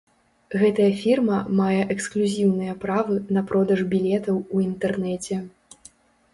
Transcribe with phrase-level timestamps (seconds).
[0.61, 5.35] Гэтая фірма мае эксклюзіўныя правы на продаж білетаў у інтэрнэце.